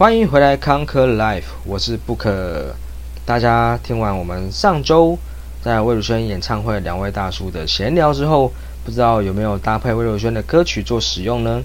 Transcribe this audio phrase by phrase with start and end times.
[0.00, 2.26] 欢迎回来，Conquer Life，我是 Book。
[3.26, 5.18] 大家听完我们上周
[5.62, 8.50] 在魏如萱演唱会两位大叔的闲聊之后，
[8.82, 11.62] 不知道有没有搭配魏如萱的歌曲做使用呢？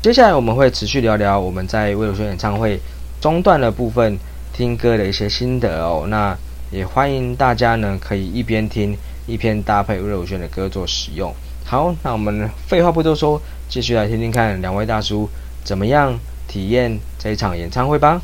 [0.00, 2.78] 接下来我们会持续聊聊我们在魏如萱演唱会
[3.20, 4.16] 中段的部分
[4.52, 6.04] 听歌的一些心得哦。
[6.06, 6.38] 那
[6.70, 8.96] 也欢迎大家呢可以一边听
[9.26, 11.34] 一边搭配魏如萱的歌做使用。
[11.64, 15.28] 好，那我们废话不多说，继续来听听看两位大叔
[15.64, 16.16] 怎么样
[16.48, 18.22] 体验这一场演唱会吧。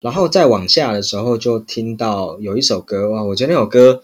[0.00, 4.02] 然后再往下的时候，就听到有一首歌哇，我觉得那首歌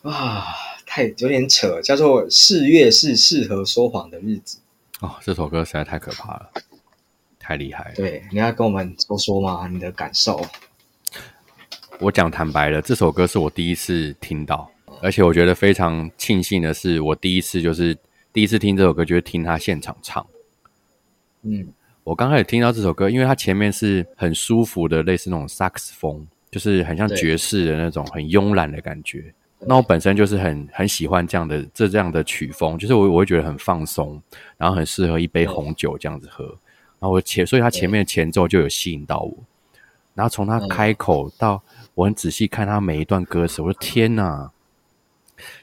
[0.00, 0.46] 啊，
[0.86, 4.58] 太有点扯，叫做《四月是适合说谎的日子》
[5.06, 6.50] 哦，这首歌实在太可怕了，
[7.38, 7.94] 太厉害了。
[7.94, 9.68] 对，你要跟我们说说吗？
[9.70, 10.42] 你的感受？
[11.98, 14.70] 我讲坦白了，这首歌是我第一次听到，
[15.02, 17.94] 而且我觉得非常庆幸的是，我第一次就是
[18.32, 20.26] 第一次听这首歌，就是听他现场唱。
[21.42, 21.68] 嗯。
[22.04, 29.32] 我刚开始听到这首歌，因为它前面是很舒服的，类似那种萨克斯风，就是很像爵士的那种很慵懒的感觉。
[29.66, 34.20] 那我本身就是很很喜欢这样的这这样的曲风，就是我我会觉得很放松，
[34.58, 36.44] 然后很适合一杯红酒这样子喝。
[36.44, 39.34] 然后我前所以它前面的前奏就有吸引到我。
[40.12, 41.60] 然后从他开口到
[41.94, 44.52] 我很仔细看他每一段歌词，我说天哪，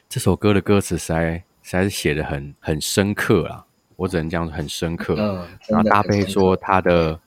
[0.08, 3.64] 这首歌的歌词实在实在是写的很很深刻啊。
[3.96, 5.14] 我只能讲很深刻，
[5.68, 7.20] 然后搭配说他的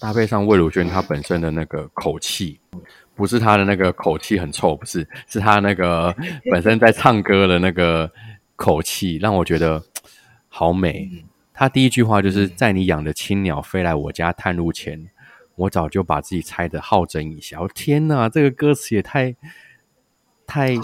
[0.00, 2.58] 搭配上魏如萱她本身的那个口气，
[3.14, 6.12] 不是她的那个口气很臭，不是，是她那个
[6.50, 8.10] 本身在唱歌的那个
[8.56, 9.80] 口气，让我觉得
[10.48, 11.08] 好美。
[11.54, 15.08] 他第一句话就是在你养的青鸟飞来我家探路前，
[15.54, 17.62] 我早就把自己猜的好整以暇。
[17.62, 19.36] 我天哪，这个歌词也太
[20.46, 20.74] 太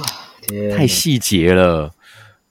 [0.77, 1.93] 太细节了，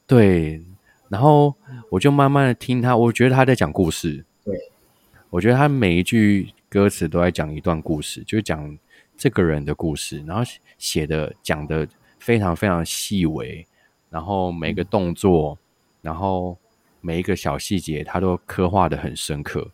[0.05, 0.61] 对。
[1.09, 1.53] 然后
[1.89, 4.25] 我就慢慢的听他，我觉得他在讲故事。
[4.43, 4.53] 对，
[5.29, 8.77] 我觉得他每一句歌词都在讲一段故事，就是讲
[9.17, 10.23] 这个人的故事。
[10.27, 10.43] 然后
[10.77, 11.87] 写的讲的
[12.19, 13.65] 非常非常细微，
[14.09, 15.57] 然后每个动作，
[16.01, 16.57] 然后
[17.01, 19.69] 每一个小细节，他都刻画的很深刻。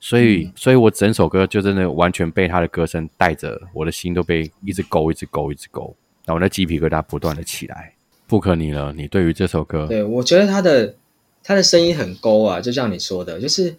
[0.00, 7.93] 所以，所以我整首歌就真的完全被他的歌声带着，我的心都被一直勾，一直勾，一直勾，然后那鸡皮疙瘩不断的起来。
[8.26, 10.96] 不可你了，你对于这首歌，对我觉得他的
[11.42, 13.76] 他的声音很勾啊，就像你说的，就是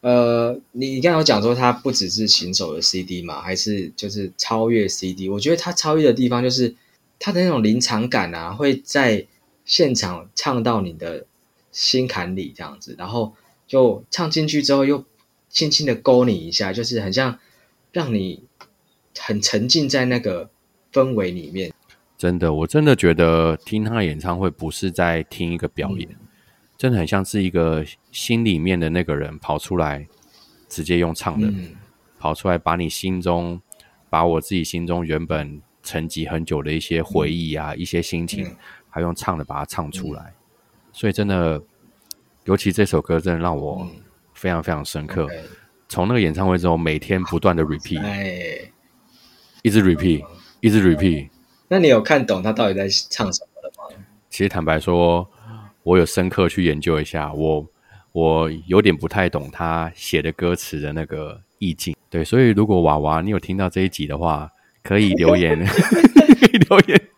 [0.00, 5.28] 呃，你你刚才有讲说他不只是行走的 CD 嘛，还是就是超越 CD。
[5.28, 6.74] 我觉得他超越的地方就是
[7.18, 9.26] 他的那种临场感啊，会在
[9.64, 11.26] 现场唱到你的
[11.70, 13.34] 心坎里这样子，然后
[13.66, 15.04] 就唱进去之后又
[15.50, 17.38] 轻轻的勾你一下，就是很像
[17.92, 18.44] 让你
[19.18, 20.48] 很沉浸在那个
[20.92, 21.72] 氛围里面。
[22.18, 26.08] 真的，我真的觉得听他演唱会不是在听一个表演，
[26.76, 30.04] 真的很像是一个心里面的那个人跑出来，
[30.68, 31.48] 直接用唱的
[32.18, 33.60] 跑出来，把你心中，
[34.10, 38.56] 把我自己心中原本沉积很久的一些回忆啊，一些心情，
[38.90, 40.34] 还用唱的把它唱出来。
[40.92, 41.62] 所以真的，
[42.46, 43.88] 尤其这首歌真的让我
[44.34, 45.28] 非常非常深刻。
[45.88, 48.70] 从那个演唱会之后，每天不断的 repeat，
[49.62, 50.26] 一直 repeat，
[50.60, 51.28] 一直 repeat。
[51.68, 53.94] 那你有看懂他到底在唱什么了吗？
[54.30, 55.28] 其实坦白说，
[55.82, 57.66] 我有深刻去研究一下，我
[58.12, 61.94] 我有点不太懂他写的歌词的那个意境。
[62.08, 64.50] 对，所以如果娃娃你有听到这一集的话，
[64.82, 67.08] 可以留言， 可以留言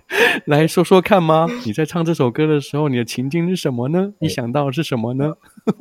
[0.46, 1.46] 来说说看吗？
[1.64, 4.14] 你在唱这首歌的时候，你的情境是什么呢？
[4.18, 5.34] 你想到是什么呢？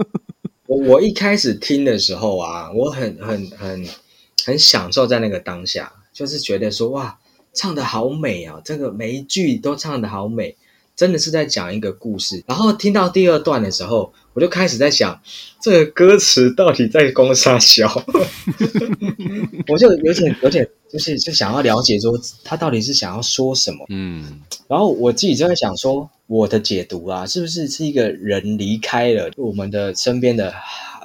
[0.68, 3.84] 我我一开始听的时候啊，我很很很
[4.46, 7.18] 很享受在那个当下，就是觉得说哇。
[7.60, 8.62] 唱的好美啊！
[8.64, 10.56] 这个每一句都唱的好美，
[10.96, 12.42] 真的是在讲一个故事。
[12.48, 15.22] 然后听到第二段的时候，我就开始在想，
[15.62, 18.02] 这个歌词到底在攻啥小？
[19.68, 23.86] 我就有点有点，就是就想要了解说他到底是想要说什么。
[23.90, 30.54] 嗯，然后我自己就在想说，我的解读啊，是不是是一个人离开了我们的身边的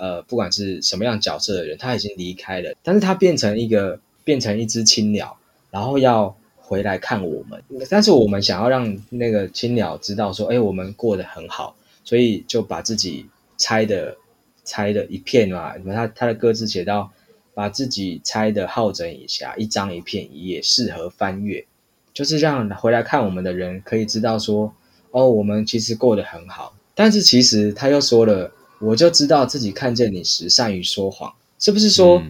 [0.00, 5.36] 呃，不管是什么样角色的人，他已经离开了，但是他变成一个变成一只青鸟。
[5.72, 13.26] 然后要回来看我们，但是我们想要让那个青鸟知道说，哎，我们过得很好，所以就把自己
[13.58, 14.16] 拆的
[14.64, 17.10] 拆的一片嘛，什么他他的歌词写到，
[17.52, 21.66] 把自己拆的好整一下，一张一片一页适合翻阅，
[22.14, 24.72] 就是让回来看我们的人可以知道说，
[25.10, 26.74] 哦，我们其实过得很好。
[26.94, 28.50] 但是其实他又说了，
[28.80, 32.22] 我就知道自己看见你时善于说谎，是不是说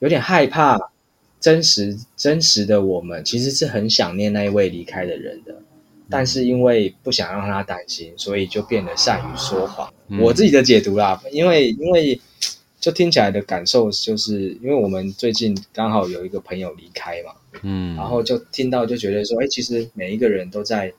[0.00, 0.76] 有点害怕？
[1.40, 5.54] 真实真实的我们其实是很想念那一位离开的人的，
[6.08, 9.92] 但是因为不想让他担心，所以就变得善于说谎。
[10.20, 12.14] 我自己的解读啦，因为因为
[12.78, 20.92] 就就听起来的感受，就是因为我们最近刚好有一个朋友离开嘛，嗯，然后就听到就觉得说，哎，其实每一个人都在，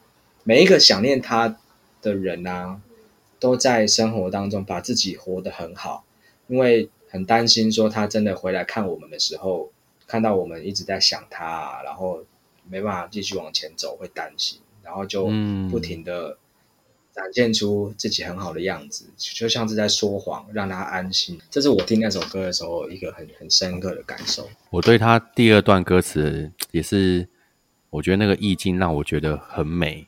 [0.43, 1.57] 每一个想念他
[2.01, 2.81] 的人啊，
[3.39, 6.03] 都在生活当中把自己活得很好，
[6.47, 9.71] 因为很担心说他真的回来看我们的时候，
[10.07, 12.23] 看到我们一直在想他，然后
[12.67, 15.27] 没办法继续往前走，会担心，然后就
[15.69, 16.37] 不停的。
[17.17, 21.41] 展现出自己很好的样子，就像是在说谎，让他安心。
[21.49, 24.47] 这是我听那首歌的时候一个很很深刻的感受。
[24.69, 27.27] 我对他第二段歌词也是，
[27.89, 30.05] 我觉得那个意境让我觉得很美。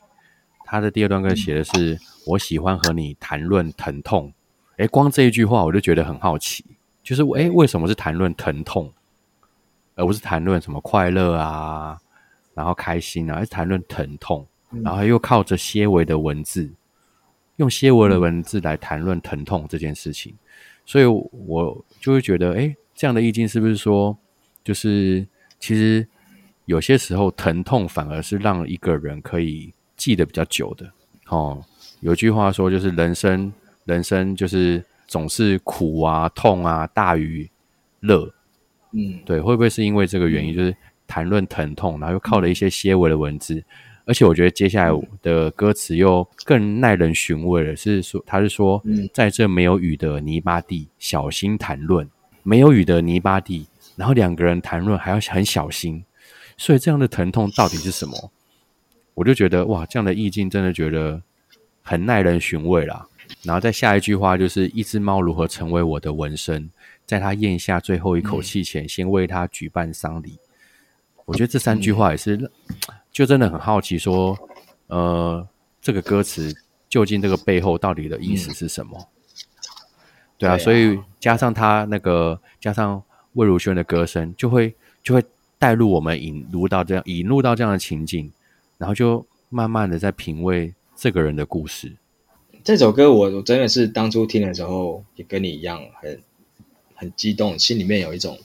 [0.64, 1.98] 他的第二段歌写的是
[2.28, 4.32] “我喜欢和你谈论疼痛”。
[4.78, 6.64] 哎，光这一句话我就觉得很好奇，
[7.02, 8.92] 就是哎，为什么是谈论疼痛，
[10.00, 11.98] 而不是谈论什么快乐啊，
[12.54, 14.46] 然后开心啊，而是谈论疼痛，
[14.82, 16.70] 然后又靠着些微的文字。
[17.56, 20.34] 用些微的文字来谈论疼痛这件事情，
[20.86, 24.16] 所以我就会觉得，哎，这样的意境是不是说，
[24.64, 25.26] 就是
[25.58, 26.08] 其实
[26.64, 30.90] 有些时候疼痛反而是让一个人可以记得比较久的。
[31.28, 31.62] 哦，
[32.00, 33.52] 有句话说，就是人生，
[33.84, 37.46] 人生就是总是苦啊、痛啊大于
[38.00, 38.32] 乐。
[38.92, 40.74] 嗯，对，会不会是因为这个原因，就是
[41.06, 43.62] 谈论疼痛，然后又靠了一些些微的文字？
[44.06, 47.76] 而且我觉得接下来的歌词又更耐人寻味了。
[47.76, 48.82] 是说，他是说，
[49.12, 52.08] 在这没有雨的泥巴地，小心谈论。
[52.42, 53.66] 没有雨的泥巴地，
[53.96, 56.02] 然后两个人谈论还要很小心。
[56.56, 58.32] 所以这样的疼痛到底是什么？
[59.14, 61.22] 我就觉得哇，这样的意境真的觉得
[61.82, 63.06] 很耐人寻味啦。
[63.44, 66.68] 然后再下一句话就是一只猫如何成为我的纹身，
[67.10, 70.38] 在他咽下最后一口气前，先为他举办丧礼。
[71.24, 72.48] 我觉得这三句话也是。
[73.10, 74.38] 就真的很好奇，说，
[74.86, 75.44] 呃，
[75.82, 76.54] 这个歌词
[76.88, 79.08] 究竟这个背后到底的意思是什么？
[80.38, 83.02] 对啊，所以加上他那个，加上
[83.32, 84.72] 魏如萱的歌声，就会
[85.02, 85.20] 就会
[85.58, 88.30] 带入我们引入到这样引入到这样的情境，
[88.78, 91.96] 然后就慢慢的在品味这个人的故事。
[92.62, 96.22] 这首歌我我真的是当初听的时候，也跟你一样很
[97.00, 98.38] 很激动，心里面有一种。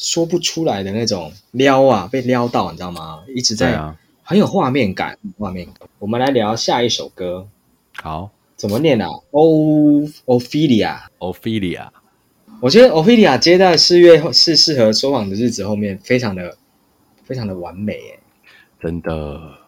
[0.00, 3.24] 说不出来的那种撩啊，被撩到，你知道吗？
[3.34, 5.88] 一直在很有画面感，画面感。
[5.98, 7.48] 我们来聊下一首歌，
[7.96, 11.88] 好，怎么念啊？O Ophelia，Ophelia。
[12.60, 16.56] 我觉得 Ophelia 接在四月是适合说谎的日子后面，非常的
[17.24, 18.20] 非常的完美，哎，
[18.80, 19.58] 真的。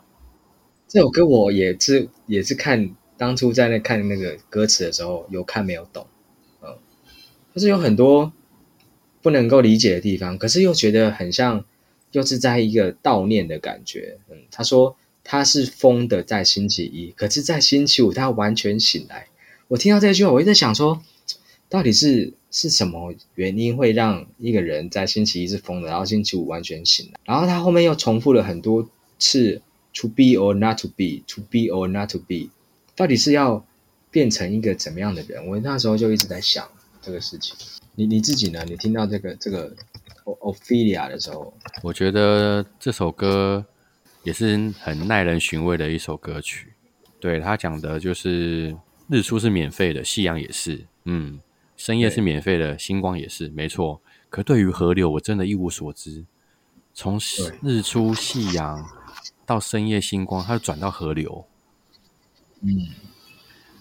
[0.87, 6.20] 这首歌我也是也是看当初在那看那个歌词的时候，有看没有懂，嗯，
[7.55, 8.33] 就是有很多。
[9.23, 11.63] 不能够理解的地方，可是又觉得很像，
[12.13, 14.17] 又是在一个悼念的感觉。
[14.31, 19.27] 嗯，他说他是疯的在星期一，可是，在星期五他完全醒来。
[19.69, 21.03] 我听到这句话，我一直在想说，
[21.69, 27.21] 到底是是什么原因会让一个人在星期一是疯的，然后星期五完全醒来？
[27.27, 28.89] 然后他后面又重复了很多
[29.19, 29.61] 次
[29.93, 32.49] “to be or not to be”，“to be or not to be”，
[32.97, 33.67] 到底是要
[34.11, 35.47] 变成一个怎么样的人？
[35.47, 36.67] 我那时候就一直在想
[37.01, 37.57] 这个事情。
[37.95, 38.65] 你你自己呢？
[38.67, 39.75] 你听到这个这个
[40.25, 41.53] Ophelia 的时候，
[41.83, 43.65] 我觉得这首歌
[44.23, 46.73] 也是很耐人寻味的一首歌曲。
[47.19, 48.75] 对他讲的就是
[49.09, 51.41] 日出是免费的，夕阳也是，嗯，
[51.77, 54.01] 深夜是免费的，星光也是，没错。
[54.31, 56.25] 可对于河流，我真的一无所知。
[56.95, 57.21] 从
[57.63, 58.89] 日出夕阳
[59.45, 61.47] 到深夜星光，它转到河流，
[62.61, 62.89] 嗯，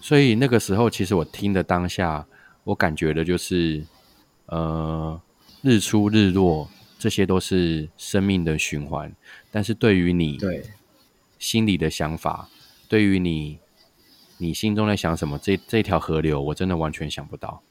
[0.00, 2.26] 所以那个时候，其实我听的当下，
[2.64, 3.84] 我感觉的就是。
[4.52, 5.20] 呃，
[5.62, 9.14] 日出日落，这些都是生命的循环。
[9.48, 10.64] 但是对于你对
[11.38, 12.48] 心里的想法，
[12.88, 13.60] 对于你
[14.38, 17.62] 你心中在想什么，这这条河流，我真的完全想不到。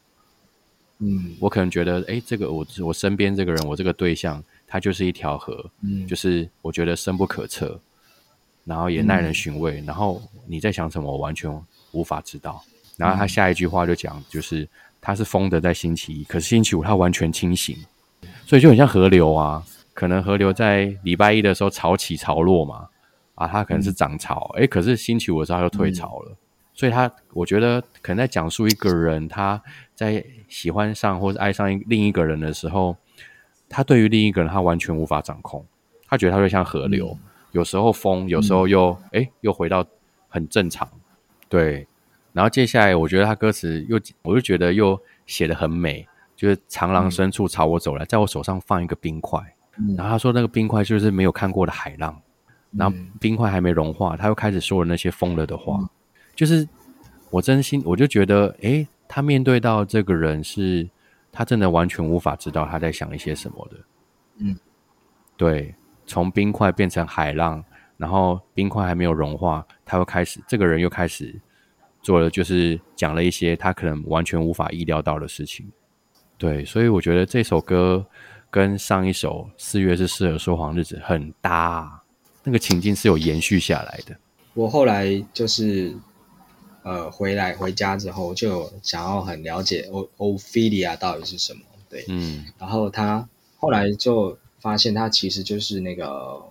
[1.00, 7.78] 嗯，我可能觉得，哎，这个我我身边这个人，我这个对象，他就是一条河，嗯，就是我觉得深不可测，
[8.64, 9.84] 然后也耐人寻味。
[9.86, 11.52] 然后你在想什么，我完全
[11.92, 12.64] 无法知道。
[13.00, 14.70] 然后他下一句话就讲，就是。
[15.02, 17.74] 他是疯的在星期一，可是星期五他完全清醒，
[18.46, 19.64] 所以就很像河流啊。
[19.94, 22.90] 可能河流在礼拜一的时候潮起潮落嘛，
[23.36, 26.36] 啊，他可能是涨潮，诶，可是星期五的时候他又退潮了。
[26.74, 29.64] 所以他我觉得可能在讲述一个人他
[29.96, 32.98] 在喜欢上或是爱上另一个人的时候，
[33.70, 35.66] 他对于另一个人他完全无法掌控，
[36.10, 37.18] 他觉得他就像河流，
[37.54, 39.86] 有时候疯，有时候又诶，又回到
[40.28, 40.86] 很正常，
[41.48, 41.88] 对。
[42.34, 49.40] 然后接下来，我觉得他歌词又，我就觉得又写的很美，就是长廊深处朝我走来，在我手上放一个冰块，
[49.98, 52.22] 然后他说那个冰块就是没有看过的海浪，
[52.72, 55.80] 然后冰块还没融化，他又开始说了那些疯了的话，
[56.36, 56.68] 就是
[57.30, 60.88] 我真心我就觉得，诶，他面对到这个人是
[61.32, 63.78] 他真的完全无法知道他在想一些什么的。
[64.38, 64.58] 嗯，
[65.36, 65.74] 对，
[66.06, 67.64] 从冰块变成海浪，
[67.98, 71.40] 然后冰块还没有融化，他又开始，这个人又开始
[72.02, 75.70] 做了，就是讲了一些他可能完全无法意料到的事情。
[76.38, 78.06] 对，所以我觉得这首歌
[78.50, 82.02] 跟上一首《四月是适合说谎日子》很搭，
[82.44, 84.16] 那个情境是有延续下来的。
[84.54, 85.94] 我后来就是
[86.84, 93.28] 呃回来回家之后，就想要很了解欧欧菲利亚到底是什么，对，嗯然后他
[93.58, 96.42] 后来就发现，他其实就是那个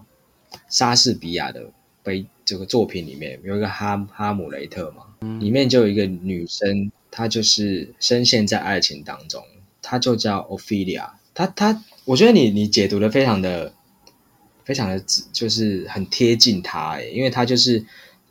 [0.69, 1.71] 莎士比亚的
[2.03, 5.03] 悲这个作品里面有一个哈哈姆雷特嘛，
[5.41, 9.43] 里面就有一个女生，她就是深陷在爱情当中，
[9.83, 11.11] 她就叫 Ophelia。
[11.35, 13.73] 她她，我觉得你你解读的非常的
[14.65, 17.85] 非常的就是很贴近她诶，因为她就是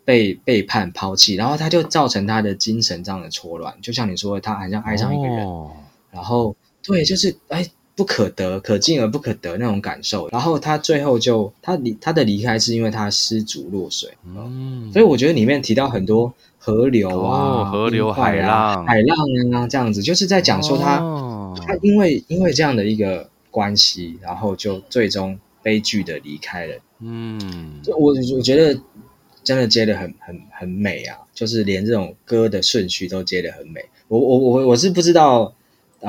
[0.06, 5.46] 被背叛抛弃，然后她就造成她的精神上的错乱，就像你说的，她好像爱上一个人。
[5.46, 5.72] 哦
[6.10, 7.68] 然后对，就是哎
[7.98, 10.30] 不可得，可进而不可得那种感受。
[10.30, 19.18] 然后他最后就他离他的离开是因为他失足落水，嗯，所以我觉得里面提到很多河流啊、哦河流海浪海浪
[19.52, 26.76] 啊这样子，就是在讲说他、哦他因为因为这样的一个关系，然后就最终悲剧的离开了。
[27.00, 28.80] 嗯就我我觉得
[29.44, 33.82] 真的接的很很很美啊，就是连这种歌的顺序都接的很美。
[34.08, 35.52] 我我我我是不知道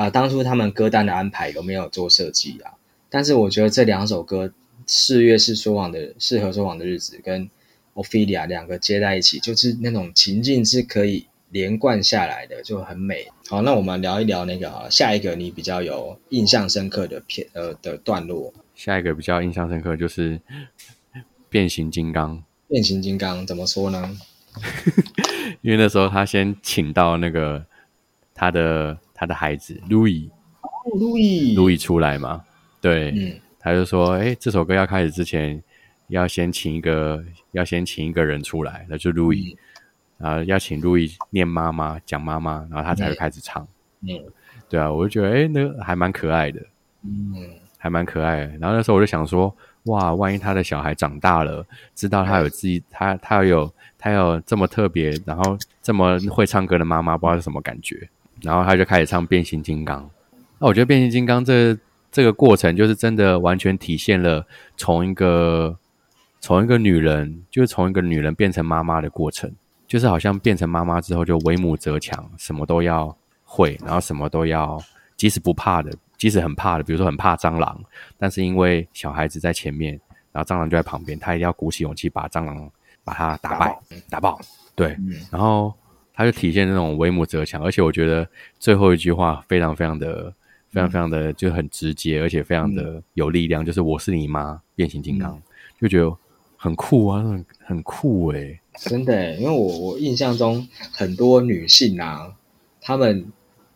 [0.05, 2.71] 啊、当初他们歌单的安排有没有做设计啊？
[3.09, 4.47] 但是我觉得这两首歌
[4.85, 7.49] 《四月是说谎的适合说谎的日子》跟
[7.95, 13.27] Ophelia 两个接在一起，就是那种情境是可以连贯下来的，就很美。
[13.49, 20.39] 好，那我们聊一聊那个啊，下一个你比较有印象深刻的片呃的段落，下一个比较印象深刻就是
[21.49, 24.17] 变形金刚，变形金刚怎么说呢？
[25.61, 27.65] 因为那时候他先请到那个
[28.33, 32.41] 他的他的孩子路易哦，路易，路易出来嘛，
[32.79, 33.37] 对，嗯。
[33.59, 35.61] 他就说，哎，这首歌要开始之前，
[36.07, 37.21] 要先请一个
[37.51, 39.57] 要先请一个人出来，那就路易，
[40.17, 43.67] 然后要请路易念妈妈讲妈妈，然后他才会开始唱。
[44.07, 44.17] 嗯
[44.69, 46.61] 对啊，我就觉得，哎，那个还蛮可爱的，
[47.03, 47.35] 嗯，
[47.77, 48.57] 还蛮可爱的。
[48.59, 58.07] 然后那时候我就想说，哇，万一他的小孩长大了，知道他有自己，他他有他有这么特别，然后这么会唱歌的妈妈，不知道是什么感觉。
[58.41, 60.09] 然后他就开始唱变形金刚。
[60.59, 61.77] 那我觉得变形金刚这
[62.11, 65.77] 这个过程，就是真的完全体现了从一个
[66.39, 69.53] 从一个女人，就是从一个女人变成妈妈的过程，
[69.87, 74.81] 就是好像变成妈妈之后就为母则强，什么都要会，然后什么都要，
[75.15, 77.79] 即使不怕的，即使很怕的，比如说很怕蟑螂，
[78.17, 79.99] 但是因为小孩子在前面，
[80.31, 82.69] 然后蟑螂就在旁边，他一定要鼓起勇气把蟑螂
[83.03, 83.79] 把它打败、
[84.09, 84.39] 打爆。
[84.75, 85.73] 对，嗯然后
[86.19, 88.27] 他就体现那种为母则强，而且我觉得
[88.59, 90.33] 最后一句话非常非常的、
[90.69, 95.41] 非常非常的就很直接，而且非常的有力量，就是我是你妈，变形金刚，
[95.79, 96.13] 就觉得
[96.57, 98.37] 很酷啊，很很酷欸。
[98.37, 102.33] 诶、真的耶，因为我我印象中很多女性啊，
[102.81, 103.25] 她们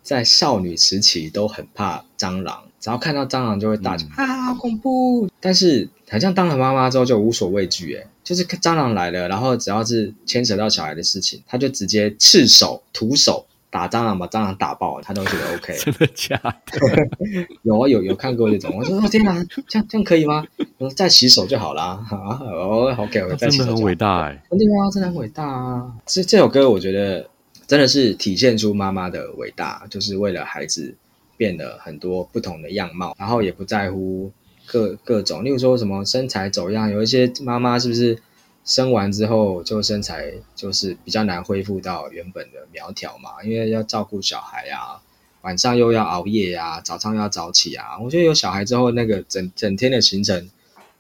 [0.02, 5.30] 在少女时期都很怕蟑螂，只要看到蟑螂就会大叫、啊，好恐怖！
[5.40, 15.76] 但是好像当了妈妈之后就无所畏惧，哎，就是蟑螂来了，然后只要是牵扯到小孩的事情，他就直接赤手徒手打蟑螂，把蟑螂打爆，他都觉得 OK。
[15.84, 16.80] 真的假的？
[17.64, 19.34] 有啊，有有看过这种，我说哦天哪，
[19.68, 20.46] 这样这样可以吗？
[20.78, 22.00] 我说再洗手就好啦。
[22.12, 25.92] 啊，哦，OK，我再真的很伟大哎、对啊，真的很伟大啊！
[26.06, 27.28] 这这首歌我觉得
[27.68, 30.96] 真的是体现出妈妈的伟大，就是为了孩子
[31.36, 34.32] 变了很多不同的样貌，然后也不在乎
[34.66, 38.18] 各各种，例如说什么身材走样，有一些妈妈是不是
[38.64, 43.44] 生完之后就身材就是比较难恢复到原本的苗条嘛？
[43.44, 45.02] 因为要照顾小孩啊，
[45.42, 48.00] 晚上又要熬夜啊，早上又要早起啊。
[48.02, 50.50] 我觉得有小孩之后，那个整整天的行程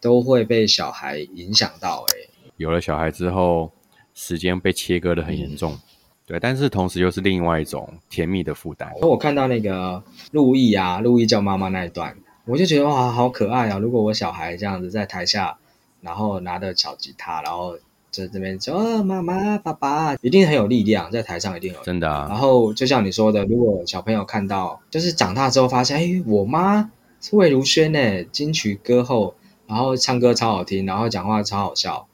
[0.01, 3.71] 都会被小孩影响到、欸，有了小孩之后，
[4.13, 5.79] 时间被切割的很严重，
[6.25, 8.91] 对，但是同时又是另外一种甜蜜的负担。
[9.01, 12.15] 我看到那个陆毅啊，陆毅叫妈妈那一段，
[12.45, 13.77] 我就觉得哇，好可爱啊！
[13.77, 15.57] 如果我小孩这样子在台下，
[16.01, 17.77] 然后拿着小吉他，然后
[18.11, 21.79] 在这边说哦妈妈、爸爸，一定很有力量，在台上一定有。
[21.83, 29.35] 真的然啊，后就像你说的，如果小朋友看到，就是长大之后发现，哎，我妈是魏如萱呢，金曲歌后，
[29.65, 32.05] 然后唱歌超好听，然后讲话超好笑，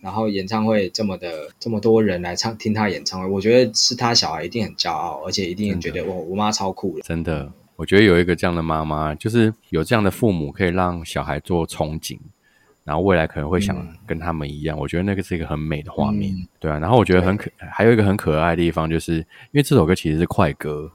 [0.00, 7.02] 然后演唱会这么的这么多人来唱听他演唱会，我觉得是他小孩一定很骄傲，而且一定觉得哇我妈超酷的。
[7.02, 12.18] 真的，我觉得有一个这样的妈妈，就是有这样的父母，可以让小孩做憧憬，
[12.84, 14.78] 然后未来可能会想嗯跟他们一样。
[14.78, 16.78] 我觉得那个是一个很美的画面，嗯对啊。
[16.78, 19.24] 然后我觉得很可，还有一个很可爱的地方，就是因
[19.54, 20.90] 为这首歌其实是快歌，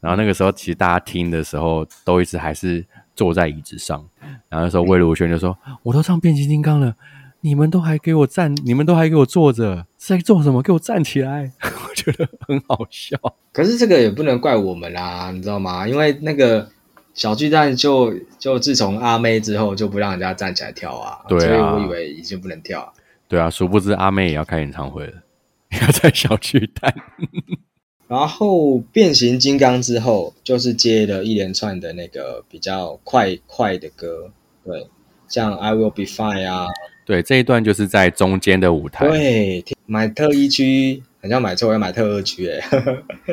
[0.00, 4.02] 然后那个时候其实大家听的时候都一直还是坐在椅子上，
[4.48, 6.94] 然后那时候魏如萱就说：“我都唱变形金刚了，
[7.42, 10.62] 你们都还给我站，你们都还给我坐着，是在做什么？
[10.62, 13.18] 给我站起来！” 我觉得很好笑。
[13.52, 15.86] 可是这个也不能怪我们啦，你知道吗？
[15.86, 16.68] 因为那个
[17.14, 22.92] 小巨蛋就就自从阿妹之后就不让人家站起来跳啊，对啊所以我以为已经不能跳。
[23.28, 25.14] 对啊，殊不知阿妹也要开演唱会了，
[25.82, 26.94] 要在小巨蛋。
[28.08, 34.30] 然后变形金刚之后，就是接了一连串的那个比较快快的歌，
[34.64, 34.86] 对，
[35.28, 36.66] 像 I Will Be Fine 啊，
[37.04, 42.60] 对，这一段就是在中间的舞台，对，买特一区，好像买错要买特二区哎，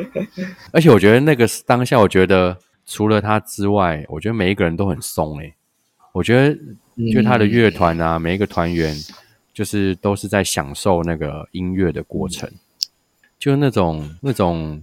[0.72, 5.54] 而且我觉得那个当下，我觉得除了他之外，我觉得每一个人都很松诶、
[6.12, 6.58] 我觉得
[7.12, 8.96] 就他的乐团啊，每一个团员
[9.54, 12.50] 就是都是在享受那个音乐的过程，
[13.38, 14.82] 就那种那种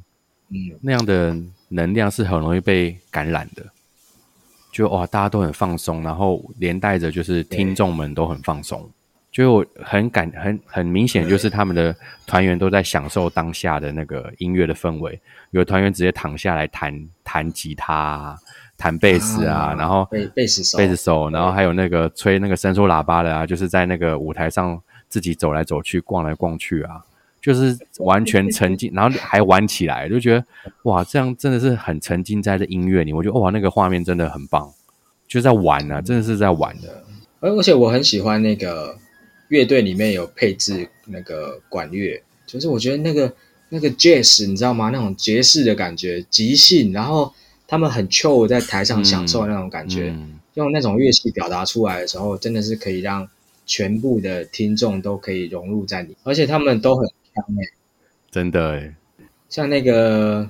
[0.49, 1.35] 嗯，那样的
[1.67, 3.65] 能量是很容易被感染的。
[4.77, 8.87] 就哇，大家都很放松，然后连带着就是听众们都很放松，
[9.31, 11.95] 就我很感很很明显，就是他们的
[12.27, 15.19] 团员都在享受当下的那个音乐的氛围。
[15.49, 16.93] 有的团员直接躺下来弹
[17.23, 18.37] 弹吉他啊、
[18.77, 24.79] 弹贝斯啊，然后贝贝斯手，贝斯手，然后还有那个吹那个伸缩喇叭的啊，就是在那个舞台上
[25.09, 27.01] 自己走来走去、逛来逛去啊，
[27.41, 30.45] 就是完全沉浸， 然后还玩起来，就觉得
[30.83, 33.13] 哇，这样真的是很沉浸在这音乐里。
[33.13, 34.71] 我觉得哇，那个画面真的很棒，
[35.27, 37.03] 就在玩啊，真的是在玩的。
[37.39, 38.97] 而而且我很喜欢那个
[39.49, 43.31] 乐队里面有配置那个管乐，就是我觉得那个
[43.69, 44.89] 那个 jazz 你知道吗？
[44.89, 47.31] 那种爵士的感觉，即兴，然后
[47.67, 53.27] 他们很 chill 在台上享受那种感觉，嗯用那种乐器表达出来的时候，真的是可以让
[53.67, 57.07] 全部的听众都可以融入在里，而且他们都很
[58.31, 58.71] 真的。
[58.71, 58.95] 哎
[59.49, 60.43] 像那个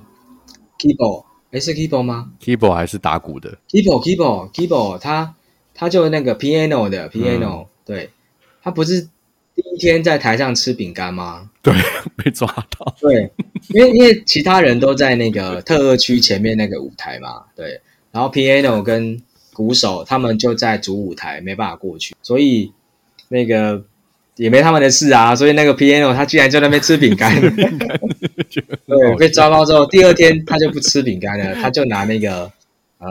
[0.79, 5.35] keyboard，诶是 keyboard 吗？keyboard 还是打鼓的，？keyboard keyboard keyboard，他
[5.75, 8.09] 他就那个 piano 的 piano，、对，
[8.63, 9.01] 他不是
[9.53, 11.51] 第一天在台上吃饼干吗？
[11.61, 11.71] 对，
[12.17, 13.31] 被抓到，对，
[13.69, 17.79] 因为因为其他人都在那个特二区前面那个舞台嘛，对，
[18.11, 19.21] 然后 piano 跟
[19.53, 22.73] 鼓手他们就在主舞台，没办法过去，所以
[23.27, 23.85] 那个
[24.37, 32.49] 也没他们的事啊， 所以那个 piano 他居然在那边吃饼干， 对，被抓包之后，第二天他就不吃饼干了， 他就拿那个
[32.99, 33.07] 呃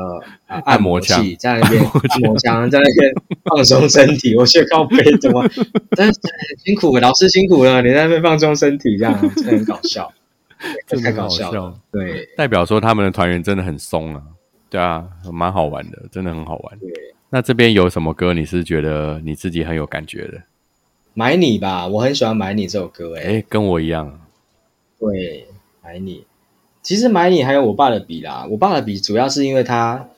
[0.46, 2.70] 按按摩器在那边按摩枪。
[2.70, 3.12] 在那边
[3.44, 5.42] 放松身体，我觉得靠背怎么，
[5.96, 10.12] 但是很辛苦，老师辛苦了，你在那边放松身体，这样真的很搞笑，
[10.86, 12.28] 真的很好太搞笑了，笑，对。
[12.36, 14.22] 代表说他们的团员真的很松啊，
[14.70, 16.78] 对啊，蛮好玩的，真的很好玩。
[16.78, 16.88] 对，
[17.30, 20.40] 那这边有什么歌你是觉得你自己很有感觉的？
[21.18, 24.20] 买你吧，我很喜欢买你这首歌，哎，哎，跟我一样，
[25.00, 25.46] 对，
[25.82, 26.24] 买你。
[26.82, 30.10] 其实买你还有我爸的笔啦，我爸的笔主要是因为它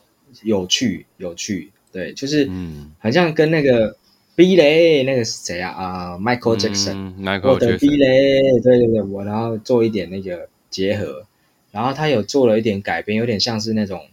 [0.42, 3.96] 有趣，有趣，对，就是嗯好像跟那个
[4.34, 5.70] B 雷那个是谁啊？
[5.70, 11.24] 啊、e，Michael 的 B 雷，对对对，我然后做一点那个结合，
[11.70, 14.08] 然后他有做了一点改编，有点像是那种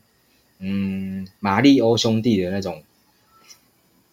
[0.60, 2.84] 嗯马里欧兄弟的那种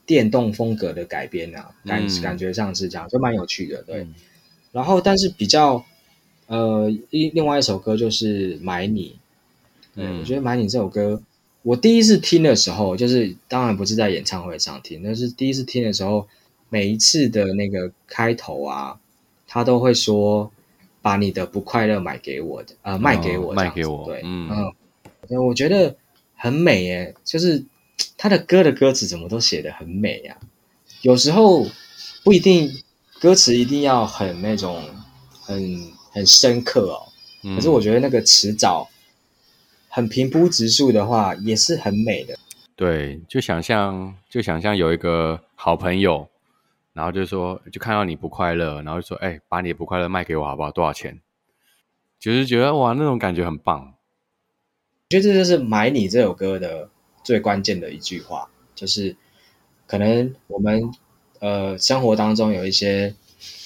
[0.07, 2.23] 电动风格的改编啊，感、嗯。
[2.23, 4.01] 感觉上是这样，就蛮有趣的，对。
[4.01, 4.15] 嗯。
[4.73, 5.85] 然后但是比较
[6.47, 9.19] 呃一另外一首歌就是买你，
[9.95, 11.23] 对、嗯我觉得买你这首歌，
[11.63, 16.27] 我第一次听的时候，就是当然不是在演唱会上听，但是第一次听的时候，
[16.69, 18.99] 每一次的那个开头啊，
[19.47, 20.51] 他都会说
[21.03, 24.73] 把你的不快乐买给我的，呃，卖给我卖给我对，嗯。
[25.29, 25.97] 我觉得
[26.35, 27.65] 很美耶，就是
[28.23, 30.37] 他的歌的歌词怎么都写的很美呀、
[31.01, 31.67] 有时候
[32.23, 32.71] 不一定
[33.21, 34.81] 歌词一定要很那种
[35.41, 37.11] 很很深刻哦，
[37.43, 38.89] 嗯可是我觉得那个词藻
[39.89, 42.39] 很平铺直述的话，也是很美的。
[42.77, 46.29] 对，就想象就想象有一个好朋友，
[46.93, 50.71] 然后就说就看到你不快乐，然后就说哎，把你的不快乐卖给我好不好？
[50.71, 51.21] 多少钱？
[52.21, 53.95] 就是觉得哇，那种感觉很棒。
[55.11, 56.89] 我觉得这就是《买你》这首歌的
[57.23, 59.17] 最关键的一句话，就是
[59.87, 60.91] 可能我们
[61.41, 63.15] 呃生活当中有一些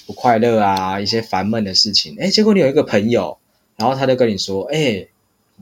[0.07, 3.39] 不快乐啊，一些烦闷的事情，哎，结果你有一个朋友，
[3.77, 5.09] 然后他就跟你说，哎，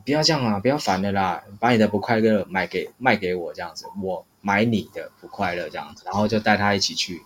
[0.04, 7.22] 不要这样啊，不要烦了啦，把你的不快乐买给卖给我这样子，我买你的不快乐这样子，然后就带他一起去。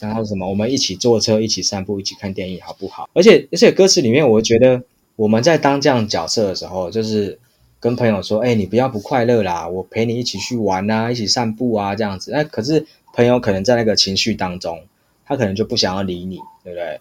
[0.00, 0.46] 然后什么？
[0.46, 3.08] 我们一起坐车，一起散步，一起看电影，好不好？
[3.14, 4.82] 而且而且歌词里面，我觉得
[5.16, 7.38] 我们在当这样角色的时候，就是
[7.84, 14.86] 跟朋友说：“哎、你不要不快乐啦，我陪你一起去玩啊，一起散步啊，这样子。”那可是朋友可能在那个情绪当中，
[15.26, 16.98] 他可能就不想要理你，对不对？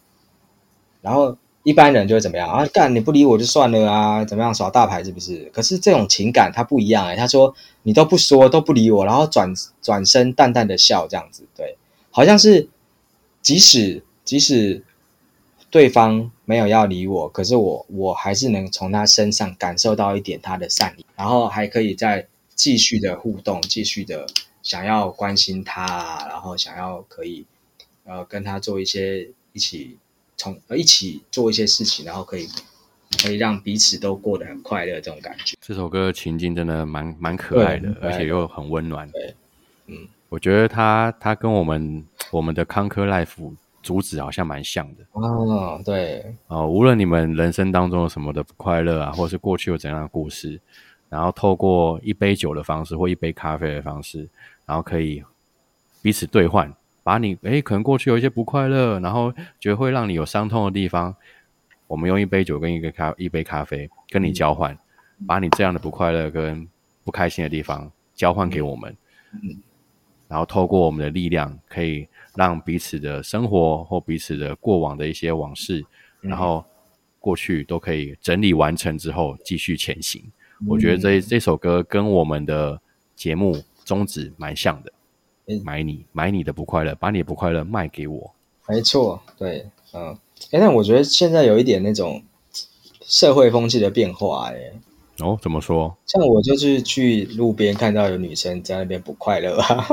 [1.00, 2.66] 然后一般人就会怎么样啊？
[2.74, 5.50] 干你不理我就算了啊，怎么样耍大牌是不是？
[5.54, 11.78] 可是这种情感他不一样哎、他说你都不说都不理我，然后转转身淡淡的笑这样子，对，
[12.12, 12.68] 好像是
[13.42, 14.84] 即使即使
[15.74, 24.28] 对方没有要理我，可是我我还是能从他身上感受到一点他的善意，然后还可以再继续的互动，继续的
[24.62, 27.44] 想要关心他啊，然后想要可以
[28.04, 29.98] 呃跟他做一些一起
[30.38, 32.48] 从呃一起做一些事情，然后可以
[33.24, 35.58] 可以让彼此都过得很快乐这种感觉。
[35.60, 39.10] 这首歌的情境真的蛮蛮可爱的，而且又很温暖。
[39.10, 39.34] 对，
[39.88, 43.52] 嗯，我觉得他他跟我们我们的康科 life
[43.84, 45.04] 主旨好像蛮像的。
[45.12, 50.60] 哦，对，哦、无论你们人生当中有什么的不快乐啊，或者是过去有怎样的故事，
[51.10, 54.28] 然后透过一杯酒的方式或一杯咖啡的方式，
[54.66, 55.24] 然后可以
[56.02, 61.16] 彼此兑换，把你诶可能过去有一些不快乐，然后觉得会让你有伤痛的地方，
[61.86, 64.76] 我们用一杯酒跟一个咖一杯咖啡跟你交换，
[65.28, 66.68] 把你这样的不快乐跟
[67.04, 68.96] 不开心的地方交换给我们，
[69.34, 69.62] 嗯
[70.34, 75.80] 然后透过我们的力量，可以让彼此的生活或彼此的过往的一些往事，
[76.24, 76.32] 嗯。
[76.32, 76.66] 然后
[77.20, 80.24] 过去都可以整理完成之后继续前行。
[80.68, 82.82] 我觉得这这首歌跟我们的
[83.16, 84.92] 节目宗旨蛮像的，
[85.46, 85.62] 嗯。
[85.64, 88.34] 买你买你的不快乐，把你的不快乐卖给我。
[88.68, 90.18] 没错，对，嗯，
[90.50, 92.24] 哎，但我觉得现在有一点那种
[93.02, 94.74] 社会风气的变化，哎，
[95.20, 95.96] 哦，怎么说？
[96.06, 99.88] 像我就是去路边看到有女生在那边不快乐啊，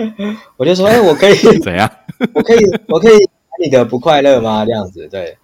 [0.56, 1.90] 我就说，哎，我可以， 怎样？
[2.34, 2.58] 我可以，
[2.88, 4.64] 我可以买你的不快乐吗？
[4.66, 5.38] 这样子，对，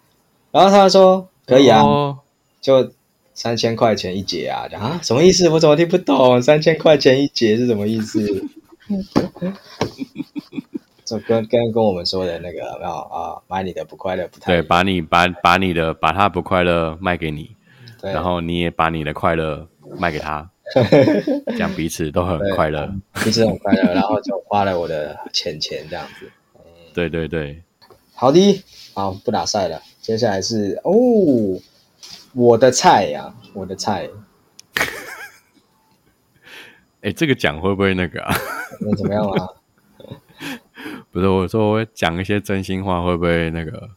[0.50, 2.18] 然后他说可以啊，哦
[2.60, 2.92] 就
[3.34, 5.48] 三千块钱一节啊，啊什么意思？
[5.48, 6.40] 我怎么听不懂？
[6.42, 8.44] 三千块钱一节是什么意思？
[11.04, 13.36] 就跟跟跟我们说的那个有没有啊？
[13.48, 17.52] 买你的不快乐不太对，把你把把你的把他不快乐卖给你，对
[18.02, 20.50] 然后你也把你的快乐卖给他，
[21.46, 22.92] 这样彼此都很快乐。
[23.24, 26.30] 彼此很快乐， 然后就花了我的钱钱这样子。
[26.94, 27.62] 对对对，
[28.14, 28.62] 好的，
[28.94, 30.92] 好不打赛了，接下来是哦，
[32.34, 34.08] 我的菜呀、我的菜，
[37.02, 38.34] 哎，这个讲会不会那个啊？
[38.80, 39.48] 那怎么样啊？
[41.10, 43.88] 不是我说我讲一些真心话，会不会那个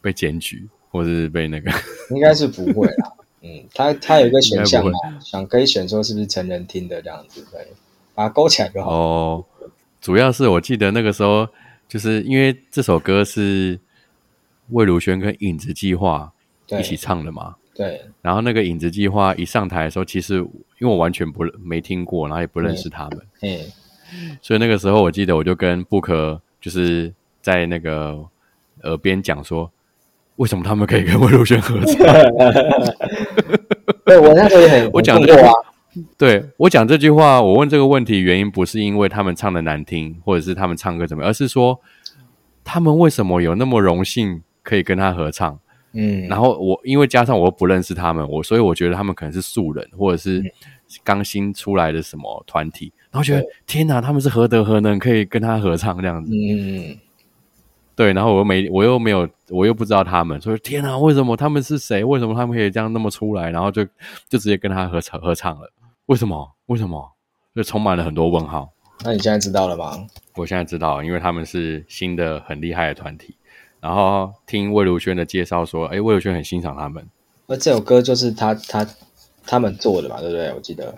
[0.00, 1.70] 被检举，或是被那个？
[2.10, 3.12] 应该是不会啦。
[3.42, 7.66] 嗯，他他有一个选项嘛，想可以选说是不是成人听的这样子，对，
[8.14, 8.90] 把它勾起来就好。
[8.90, 9.44] 哦，
[10.00, 11.48] 主要是我记得那个时候，
[11.88, 13.78] 就是因为这首歌是
[14.70, 16.32] 魏如萱跟影子计划
[16.68, 17.56] 一起唱的嘛。
[17.72, 23.58] 对，然后那个影子计划一上台的时候，其实因为我完全不没听过，然后也不认识他们，嗯，
[24.42, 28.22] 所以那个时候我记得我就跟布克就是在那个
[28.82, 29.70] 耳边讲说，
[30.40, 31.96] 为什么他们可以跟魏如萱合唱？
[34.06, 35.54] 对我那时候也很 我讲这很困惑啊，
[36.16, 41.78] 对我讲这句话，我问这个问题原因不是因为他们唱的难听，或者是他们唱歌怎么样，而是说
[42.64, 45.58] 他们为什么有那么荣幸可以跟他合唱？
[45.92, 50.42] 嗯，然后我因为加上我又不认识他们，我所以我觉得他们可能是素人，或者是
[51.04, 56.32] 刚新出来的什么团体，然后觉得天哪，他们是何德何能可以跟他合唱这样子？
[56.32, 56.96] 嗯，
[58.00, 62.02] 对，然后我又没我又没有我又不知道他们，所以天哪，为什么他们是谁？
[62.02, 63.50] 为什么他们可以这样那么出来？
[63.50, 63.84] 然后就
[64.26, 65.70] 就直接跟他合唱合唱了？
[66.06, 66.50] 为什么？
[66.64, 67.12] 为什么？
[67.54, 68.70] 就充满了很多问号。
[69.04, 70.06] 那你现在知道了吗？
[70.36, 73.36] 我现在知道，因为他们是新的很厉害的团体。
[73.80, 77.06] 然后听魏如萱的介绍说，哎，魏如萱很欣赏他们。
[77.48, 78.86] 那这首歌就是他他
[79.46, 80.50] 他们做的嘛，对不对？
[80.54, 80.94] 我记得，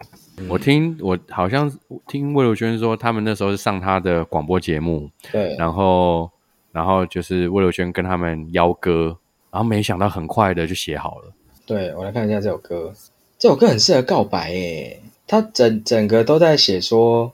[0.48, 1.68] 我听我好像
[2.06, 6.30] 听魏如萱说，他们那时候是上他的广播节目，对，然后
[6.72, 9.16] 然后就是魏如萱跟他们邀歌，
[9.50, 11.32] 然后没想到很快的就写好了。
[11.64, 12.92] 对我来看一下这首歌，
[13.38, 17.32] 这首歌很适合告白诶，它整整个都在写说，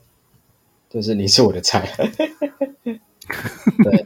[0.89, 1.89] 就是你是我的菜，
[3.83, 4.05] 对，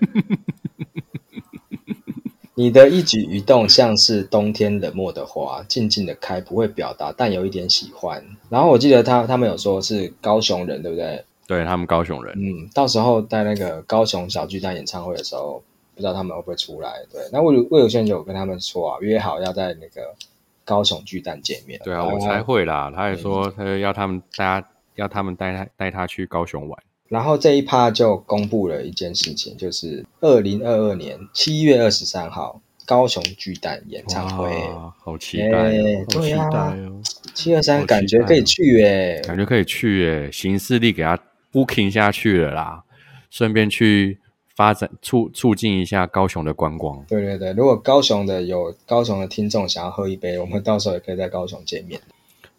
[2.56, 8.24] 你的一举一动像是冬天冷漠的花，静静的开，不会表达，但有一点喜欢。
[8.50, 11.26] 然后我记得他他们有说是高雄人，对不对？
[11.48, 15.62] 对他们高雄人，嗯，到时候在那个高雄小巨蛋演唱会的时候，
[15.94, 16.94] 不知道他们会不会出来。
[17.12, 20.16] 对，那魏如魏如萱就有跟他们说啊，约好要在那个
[20.64, 21.80] 高雄巨蛋见面。
[21.84, 22.92] 对啊，我才会啦。
[22.96, 26.84] 他也说他要他们大家要他们带他带他去高雄玩。
[27.10, 37.02] 然后这一趴就公布了一件事情，就是二零二二年七月二十三号高雄巨蛋演唱会，哇，好期待、哦哎好期对啊待哦，
[37.36, 39.22] 七二三感觉可以去诶。
[39.24, 41.20] 感觉可以去诶，行事力给他
[41.54, 42.84] booking 下去了啦，
[43.30, 44.20] 顺便去
[44.56, 47.06] 发展促促进一下高雄的观光。
[47.08, 52.02] 对对对，如果高雄的有高雄的听众想要喝一杯， 我们到时候也可以在高雄见面。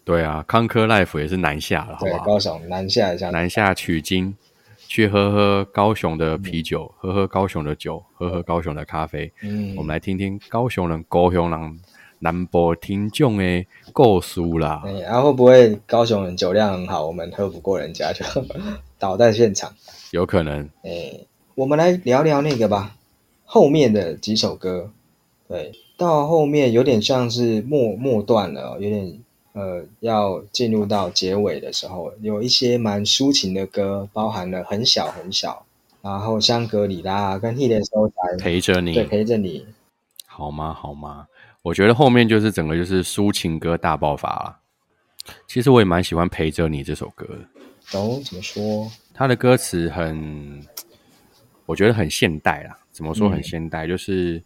[0.05, 2.13] 对啊，康科 life 也是南下了，好对？
[2.25, 4.35] 高雄南下一下，南下取经，
[4.87, 9.33] 去喝喝高雄的啤酒，喝喝高雄的酒，喝喝高雄的咖啡。
[9.43, 11.81] 嗯，我们来听听高雄人、高雄人
[12.25, 14.83] 南部听众的故事啦。
[14.87, 18.25] 哎，然、后会不会高雄人酒量很好，我们喝不过人家就
[18.99, 19.75] 倒在现场？
[20.11, 21.21] 有可能，哎，
[21.55, 22.97] 我们来聊聊那个吧，
[23.45, 24.91] 后面的几首歌，
[25.47, 29.21] 对，到后面有点像是末末段了哦，有点
[29.53, 35.67] 呃要进入到结尾的时候，有一些蛮抒情的歌，包含了很小很小，
[36.01, 39.67] 然后香格里拉跟 He 的收台，陪着你对，陪着你，
[40.25, 40.73] 好吗？
[40.73, 41.27] 好吗？
[41.65, 44.59] 我觉得后面就是整个就是抒情歌大爆发了。
[45.49, 48.87] 其实我也蛮喜欢《陪着你》这首歌的，哦，怎么说？
[49.15, 50.63] 他的歌词很，
[51.65, 52.77] 我觉得很现代啦。
[52.93, 53.87] 怎么说很嗯现代？
[53.87, 54.43] 就是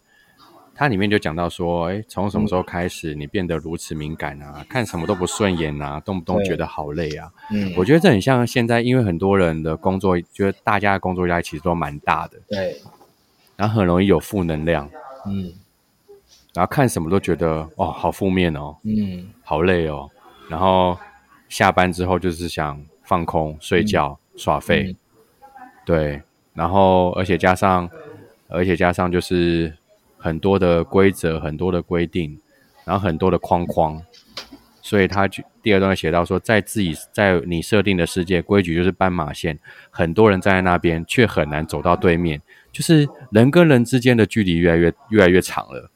[0.73, 4.65] 它里面就讲到说，哎，从什么时候开始你变得如此敏感啊？
[4.69, 7.29] 看什么都不顺眼啊，动不动觉得好累啊。
[7.51, 12.81] 嗯，我觉得这很像现在，因为很多人的工作，就是大家的工作压力其实都蛮大的，对，
[13.57, 14.89] 然后很容易有负能量，
[15.27, 15.51] 嗯
[16.53, 20.09] 然后看什么都觉得哦，好负面哦，嗯好累哦。
[20.49, 20.97] 然后
[21.47, 24.95] 下班之后就是想放空、睡觉、耍废，嗯
[25.85, 26.21] 对。
[26.53, 27.89] 然后而且加上，
[28.47, 29.73] 而且加上就是
[30.17, 32.37] 很多的规则、很多的规定，
[32.83, 34.01] 然后很多的框框。
[34.81, 39.59] 所以他就第二段写到说，在自己在你设定的世界，规矩就是斑马线，
[39.91, 45.91] 很多人站在那边，却很难走到对面，就是人跟人之间的距离越来越越来越长了。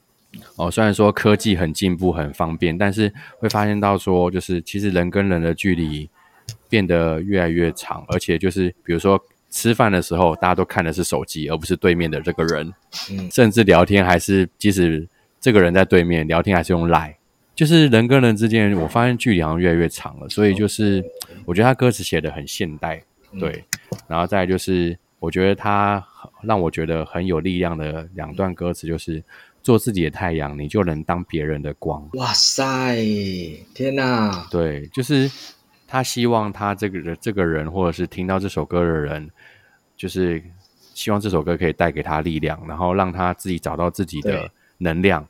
[0.55, 6.09] 哦，虽然说科技很进步、很方便，但是会发现到说，就是其实人跟人的距离
[6.69, 9.19] 变得越来越长，而且就是比如说
[9.49, 12.73] 吃饭的时候，大家都看的是手机，而不是对面的这个人，
[13.11, 15.07] 嗯甚至聊天还是即使
[15.39, 17.15] 这个人在对面聊天，还是用 Line，
[17.53, 21.03] 就是人跟人之间，我发现距离好像越来越长了，所以就是
[21.45, 23.03] 我觉得他歌词写的很现代，
[23.39, 23.63] 对，
[24.07, 26.03] 然后再来就是我觉得他
[26.41, 29.23] 让我觉得很有力量的两段歌词就是。
[29.63, 32.07] 做自己的太阳，你就能当别人的光。
[32.13, 32.97] 哇塞，
[33.73, 34.45] 天哪！
[34.51, 35.31] 对，就是
[35.87, 39.29] 他希望他这个人这个人，或者是听到这首歌的人，
[39.95, 40.43] 就是
[40.93, 45.25] 希望这首歌可以带给他力量，然后让他自己找到自己的能量，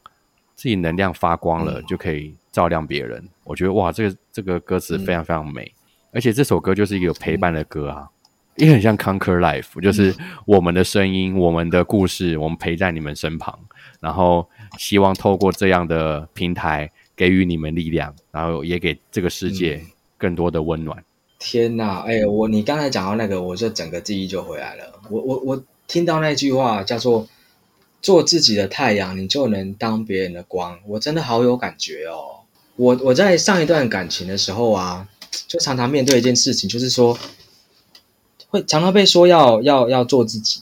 [0.56, 3.24] 自己能量发光了，就可以照亮别人。
[3.44, 5.72] 我觉得哇，这个这个歌词非常非常美，
[6.12, 8.10] 而且这首歌就是一个有陪伴的歌啊。
[8.56, 13.58] 也很像 Conquer Life，就是我们的声音、我们的故事，我们陪在你们身旁，
[14.00, 19.82] 然后希望透过这样的平台给予你们力量，然后也给这个世界
[20.18, 21.04] 更多的温暖。
[21.40, 25.00] 天呐，哎、我你刚才讲到那个，我就整个记忆就回来了。
[25.10, 27.28] 我我我听到那句话叫做
[28.02, 32.46] “做自己的太阳，你就能当别人的光”，我真的好有感觉哦。
[32.78, 35.06] 我我在上一段感情的时候啊，
[35.48, 37.18] 就常常面对一件事情，就是说，
[38.54, 40.62] 会常常被说要要要做自己，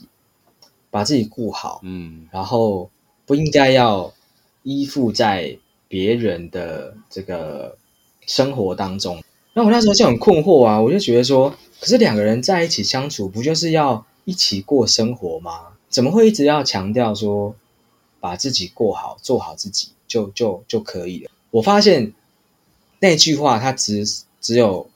[0.90, 2.90] 把自己顾好，嗯然后
[3.26, 4.14] 不应该要
[4.62, 7.76] 依附在别人的这个
[8.26, 9.22] 生活当中。
[9.52, 15.74] 那我那时候就很困惑啊，我就觉得说，可是两个人在一起相处，不就是要一起过生活吗？
[15.90, 17.54] 怎么会一直要强调说
[18.20, 21.30] 把自己过好，做好自己就就就可以了？
[21.50, 22.14] 我发现
[23.00, 24.06] 那句话它只
[24.40, 24.88] 只有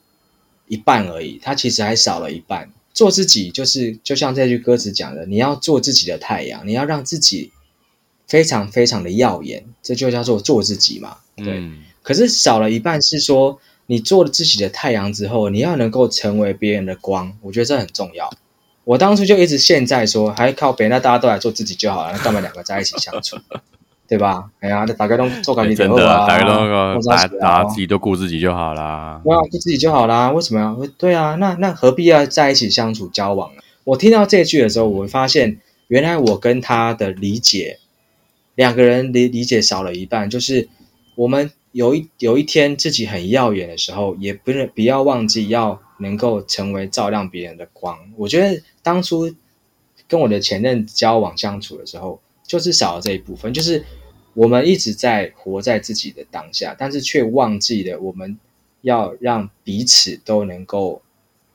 [0.67, 2.73] 一半而已，它其实还少了一半。
[2.97, 7.53] 做自己就是就像这句歌词讲的，你要做自己的太阳，你要让自己
[8.27, 11.19] 非常非常的耀眼，这就叫做做自己嘛。
[11.37, 18.33] 对，嗯可是少了一半是说，你做了自己的太阳之后，你要能够成为别人的光，我觉得这很重要。
[18.85, 23.37] 我当初就一直现在说，还靠别人，那大家都来做自己就好了，那干嘛两个在一起相处，
[24.09, 24.51] 对吧？
[24.61, 29.21] 哎呀，大家都做感哎情真的啊，大家都那个做大自己都顾自己就好啦。
[29.25, 30.87] 对啊，顾自己就好啦，为什么要？
[30.99, 33.63] 对啊，那那何必要在一起相处交往呢？
[33.85, 37.79] 我听到这句的时候，我会发现原来我跟他的理解，
[38.55, 40.69] 两个人理理解少了一半，就是
[41.15, 47.99] 我们有一有一天自己很耀眼的时候，也不是不要忘记要能够成为照亮别人的光。
[48.17, 49.33] 我觉得当初
[50.09, 53.85] 跟我的前任交往相处的时候，就是少了这一部分，就是
[54.35, 58.39] 我们一直在活在自己的当下，但是却忘记了我们
[58.83, 61.03] 要让彼此都能够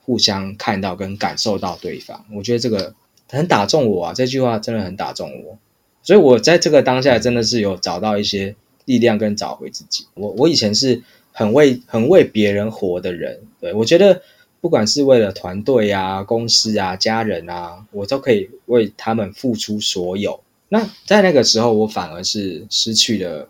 [0.04, 2.26] 互相看到跟感受到对方。
[2.34, 2.94] 我觉得这个
[3.30, 5.58] 很打中我啊，这句话真的很打中我，
[6.04, 10.08] 所以我在这个当下真的是有找到一些力量跟找回自己。
[10.16, 14.22] 我我以前是很为很为别人活的人，对我觉得
[14.60, 20.42] 不管是为了团队啊、公司啊、家人啊，我都可以为他们付出所有。
[20.74, 23.46] 那在那个时候，我反而是失去了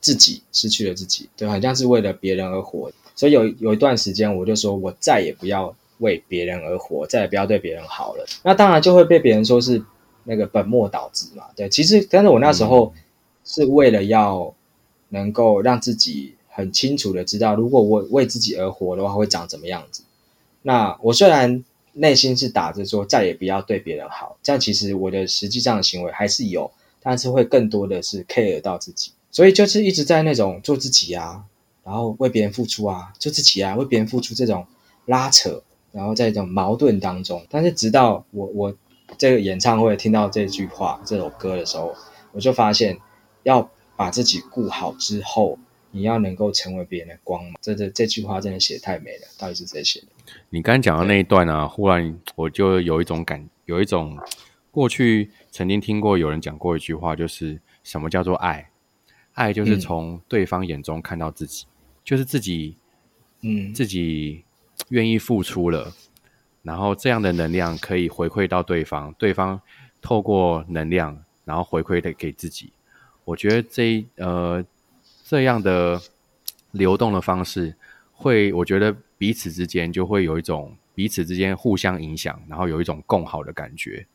[0.00, 2.92] 自己，失去了自己，对，好像是为了别人而活。
[3.16, 8.24] 所以有有一段时间，我就说我再也不要为别人而活，再也不要对别人好了。
[8.44, 9.82] 那当然就会被别人说是
[10.22, 11.42] 那个本末倒置嘛。
[11.56, 12.94] 对，其实但是我那时候
[13.44, 14.54] 是为了要
[15.08, 20.04] 能够让自己很清楚的知道，如果我为自己而活的话，会长怎么样子。
[20.62, 21.64] 那我虽然
[22.00, 31.44] 内心是打着说再也不要对别人好，这样其实我的实际上的行为还是有，但是会更多的是 care 到自己，所以就是一直在那种做自己啊，
[31.84, 34.66] 然后为别人付出啊，做自己啊，为别人付出这种
[35.04, 37.46] 拉扯，然后在一种矛盾当中。
[37.50, 38.74] 但是直到我我
[39.18, 41.94] 这个演唱会听到这句话这首歌的时候，
[42.32, 42.96] 我就发现
[43.42, 45.58] 要把自己顾好之后。
[45.92, 47.58] 你要能够成为别人的光嘛？
[47.60, 50.06] 这这这句话真的写太美了，到底是谁写的？
[50.50, 51.68] 你刚刚讲的那一段呢？
[51.68, 54.18] 忽然我就有一种感，有一种
[54.70, 58.70] 过去曾经听过有人讲过一句话，就是什么叫做爱？
[59.34, 61.66] 爱就是从对方眼中看到自己，
[62.04, 62.76] 就是自己，
[63.42, 64.44] 嗯，自己
[64.88, 65.92] 愿意付出了，
[66.62, 69.60] 然后这样的能量可以回馈到对方，对方
[70.00, 72.72] 透过能量然后回馈的给自己。
[73.24, 74.64] 我觉得这呃。
[75.22, 76.00] 这样的
[76.72, 77.76] 流动的方式，
[78.12, 84.06] 会我觉得彼此之间就会有一种彼此之间互相影响，然后有一种共好的感觉。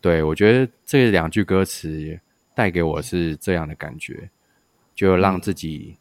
[0.00, 2.18] 对我觉得这两句歌词
[2.54, 4.30] 带给我是这样的感觉，
[4.94, 5.96] 就让自己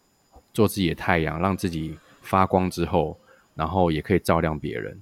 [0.54, 3.18] 做自己的太阳，让自己发光之后，
[3.54, 4.98] 然后也可以照亮别人。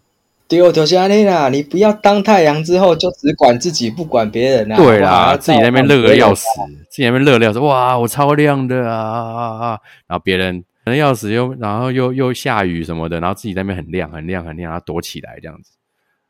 [0.47, 1.49] 对，我就是安尼啦。
[1.49, 4.75] 你不要当太阳之后就只管自己不管别人啊。
[4.75, 6.47] 对啦，自己那边热的要死，
[6.89, 7.59] 自己那边热的要死。
[7.59, 9.79] 哇，我超亮的啊！
[10.07, 15.71] 然后别人可能要死，又然后又又下雨什么的，然后自己在那边很亮很亮很亮，然后躲起来这样子，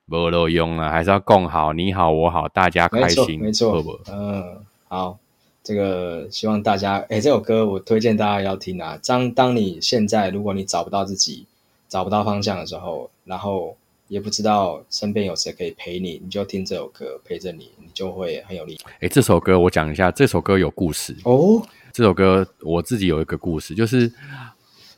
[0.05, 5.17] 没路用啊，还是要共好，你好我好，大家开心，没错，嗯，好，
[5.63, 8.99] 这个希望大家，哎，这首歌我推荐大家要听啊。
[9.05, 11.45] 当当你现在如果你找不到自己，
[11.87, 13.75] 找不到方向的时候，然后。
[14.11, 18.77] 也不知道身边有谁可以陪你，你就听这首歌陪着你，你就会很有力。
[18.99, 21.65] 哎，这首歌我讲一下，这首歌有故事哦。
[21.93, 24.11] 这首歌我自己有一个故事，就是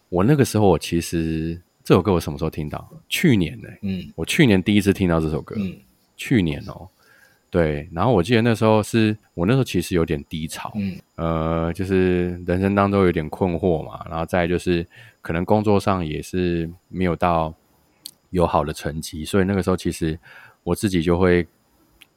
[0.09, 2.89] 我那个时候，我其实这首歌我什么时候听到？
[3.09, 3.67] 去年呢？
[3.81, 5.55] 嗯，我去年第一次听到这首歌。
[5.57, 5.75] 嗯，
[6.15, 6.87] 去年哦，
[7.49, 7.89] 对。
[7.91, 14.85] 然后我记得那时候是我那时候其实有点低潮，嗯，呃，就是人生当中有点困惑嘛，然后再就是
[15.21, 17.53] 可能工作上也是没有到。
[18.33, 20.17] 有好的成绩，所以那个时候其实
[20.63, 21.45] 我自己就会，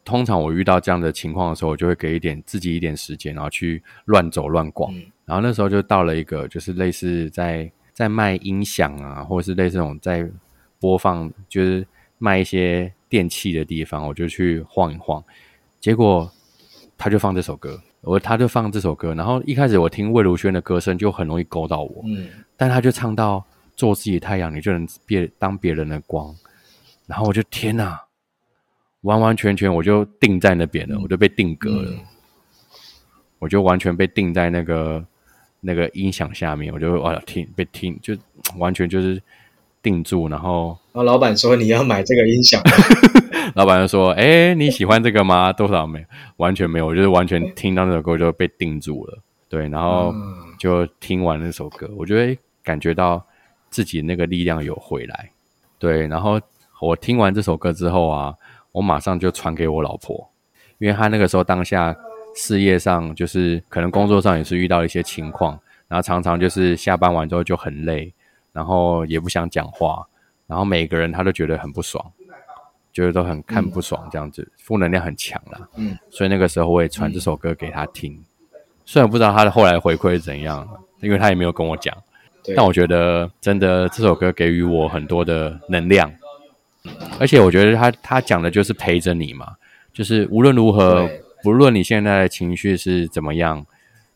[0.06, 4.90] 通常我遇到这样的情况的时候，我就会给一点自己一点时间，然后去乱走乱逛。
[5.26, 10.26] 然后那时候就到了一个就是类似在在卖音响啊，或者是类似这种在
[10.80, 15.22] 播放，就是卖一些电器的地方，我就去晃一晃。
[15.80, 16.30] 结果
[16.96, 23.44] 他就放这首歌，我他就放这首歌，然后一开始我听魏如萱的歌声就很容易勾到我，嗯，但他就唱到。
[23.76, 26.34] 做自己太阳，你就能别当别人的光。
[27.06, 28.00] 然后我就天哪，
[29.06, 31.92] 完完全全我就定在那边了，我就被定格了。
[33.38, 35.04] 我就完全被定在那个
[35.60, 38.16] 那个音响下面，我就哇听被听，就
[38.58, 39.22] 完全就是
[39.82, 40.28] 定住。
[40.28, 42.60] 然后，然后老板说你要买这个音响，
[43.54, 45.52] 老板就说：“哎，你喜欢这个吗？
[45.52, 46.04] 多少没？
[46.36, 49.18] 完全没有，我就是完全听到那首歌就被定住了。
[49.48, 50.14] 对，然后
[50.58, 53.24] 就听完那首歌，我就会感觉到。
[53.68, 55.30] 自己那个力量有回来，
[55.78, 56.40] 对，然后
[56.80, 58.32] 我听完这首歌之后啊，
[58.76, 60.30] 我马上就传给我老婆，
[60.76, 61.96] 因为她那个时候当下
[62.34, 65.58] 事业上就是可能工作上也是遇到一些情况，
[65.88, 68.12] 然后常常就是下班完之后就很累，
[68.52, 70.06] 然后也不想讲话，
[70.46, 72.04] 然后每个人他都觉得很不爽，
[72.92, 75.66] 觉得都很看不爽这样子，负能量很强啦。
[75.76, 78.22] 嗯，所以那个时候我也传这首歌给他听，
[78.84, 80.68] 虽然不知道他的后来回馈是怎样，
[81.00, 81.96] 因为他也没有跟我讲。
[82.54, 86.12] 但我觉得，真的这首歌给予我很多的能量，
[87.18, 89.54] 而且我觉得他他讲的就是陪着你嘛，
[89.92, 91.08] 就是无论如何，
[91.42, 93.64] 不论你现在的情绪是怎么样，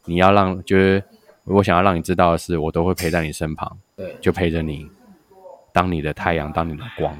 [0.04, 1.02] 你要让就是
[1.44, 4.86] 我想要让你知道的是，我都会陪在你身旁，对，就陪着你，
[5.72, 7.16] 当你的太阳，当你的光，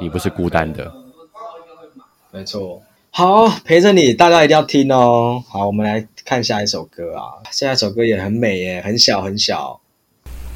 [0.00, 0.92] 你不是孤单的，
[2.30, 5.42] 没错，好陪着你，大家一定要听哦。
[5.48, 9.80] 好，我们来看下一首歌啊，下一首歌也很美耶，很小很小。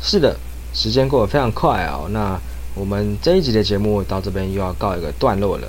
[0.00, 0.36] 是的，
[0.74, 2.08] 时间过得非常快哦。
[2.10, 2.38] 那
[2.78, 5.66] 我们这一集的节目到这边又要告一个段落了。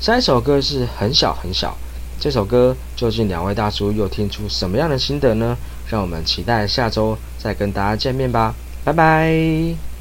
[0.00, 1.76] 下一首歌是很小很小，
[2.20, 5.56] 这首歌究竟两位大叔又听出什么样的心得呢？
[5.88, 8.54] 让我们期待下周再跟大家见面吧。
[8.84, 9.91] 拜拜。